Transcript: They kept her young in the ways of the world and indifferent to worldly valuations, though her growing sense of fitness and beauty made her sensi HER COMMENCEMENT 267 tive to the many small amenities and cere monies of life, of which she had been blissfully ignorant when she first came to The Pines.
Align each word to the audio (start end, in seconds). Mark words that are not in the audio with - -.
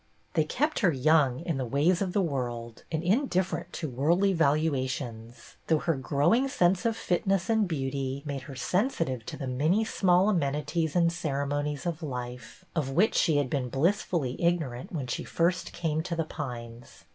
They 0.33 0.45
kept 0.45 0.79
her 0.79 0.91
young 0.91 1.41
in 1.41 1.57
the 1.59 1.65
ways 1.67 2.01
of 2.01 2.11
the 2.11 2.23
world 2.23 2.85
and 2.91 3.03
indifferent 3.03 3.71
to 3.73 3.87
worldly 3.87 4.33
valuations, 4.33 5.57
though 5.67 5.77
her 5.77 5.93
growing 5.95 6.47
sense 6.47 6.87
of 6.87 6.97
fitness 6.97 7.51
and 7.51 7.67
beauty 7.67 8.23
made 8.25 8.41
her 8.49 8.55
sensi 8.55 8.95
HER 9.03 9.19
COMMENCEMENT 9.19 9.27
267 9.27 9.51
tive 9.51 9.59
to 9.59 9.67
the 9.67 9.69
many 9.69 9.85
small 9.85 10.27
amenities 10.31 10.95
and 10.95 11.13
cere 11.13 11.45
monies 11.45 11.85
of 11.85 12.01
life, 12.01 12.65
of 12.75 12.89
which 12.89 13.13
she 13.13 13.37
had 13.37 13.47
been 13.47 13.69
blissfully 13.69 14.41
ignorant 14.41 14.91
when 14.91 15.05
she 15.05 15.23
first 15.23 15.71
came 15.71 16.01
to 16.01 16.15
The 16.15 16.25
Pines. 16.25 17.05